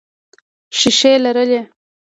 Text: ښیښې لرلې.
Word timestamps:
ښیښې 0.77 1.13
لرلې. 1.25 1.61